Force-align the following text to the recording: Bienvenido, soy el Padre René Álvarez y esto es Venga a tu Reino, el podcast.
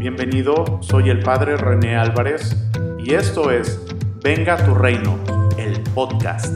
Bienvenido, 0.00 0.78
soy 0.80 1.10
el 1.10 1.20
Padre 1.20 1.58
René 1.58 1.94
Álvarez 1.94 2.56
y 3.04 3.12
esto 3.12 3.50
es 3.50 3.78
Venga 4.24 4.54
a 4.54 4.64
tu 4.64 4.74
Reino, 4.74 5.18
el 5.58 5.78
podcast. 5.94 6.54